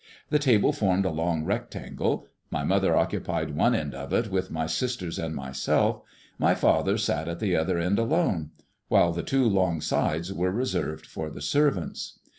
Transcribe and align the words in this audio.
The 0.31 0.39
table 0.39 0.73
formed 0.73 1.05
a 1.05 1.11
long 1.11 1.45
rectangle. 1.45 2.25
My 2.49 2.63
mother 2.63 2.97
occupied 2.97 3.55
one 3.55 3.75
end 3.75 3.93
of 3.93 4.11
it 4.13 4.31
with 4.31 4.49
my 4.49 4.65
sisters 4.65 5.19
and 5.19 5.35
myself; 5.35 6.01
my 6.39 6.55
father 6.55 6.97
sat 6.97 7.27
at 7.27 7.39
the 7.39 7.55
other 7.55 7.77
end 7.77 7.99
alone; 7.99 8.49
while 8.87 9.11
the 9.13 9.21
two 9.21 9.47
long 9.47 9.79
sides 9.79 10.33
were 10.33 10.51
reserved 10.51 11.05
for 11.05 11.29
the 11.29 11.39
servants. 11.39 12.17